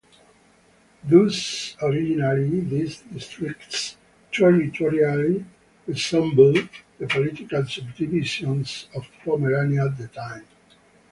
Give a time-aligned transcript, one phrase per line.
[1.03, 3.97] Thus originally these districts
[4.31, 5.45] territorially
[5.85, 10.47] resembled the political subdivisions of Pomerania at the time.